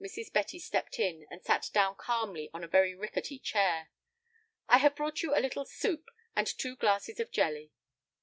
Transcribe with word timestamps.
Mrs. 0.00 0.32
Betty 0.32 0.58
stepped 0.58 0.98
in, 0.98 1.26
and 1.30 1.42
sat 1.44 1.68
down 1.74 1.94
calmly 1.94 2.48
on 2.54 2.64
a 2.64 2.66
very 2.66 2.94
rickety 2.94 3.38
chair. 3.38 3.90
"I 4.66 4.78
have 4.78 4.96
brought 4.96 5.22
you 5.22 5.36
a 5.36 5.44
little 5.44 5.66
soup, 5.66 6.08
and 6.34 6.46
two 6.46 6.74
glasses 6.74 7.20
of 7.20 7.30
jelly." 7.30 7.70